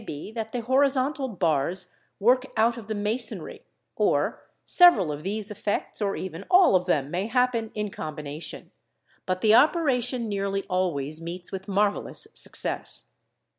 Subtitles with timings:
[0.05, 3.63] be that the horizontal bars work out of the: masonry,
[3.95, 8.71] or several of these effects or even all of them may happen in combination;
[9.27, 13.09] but the operation nearly always meets with marvellous— success.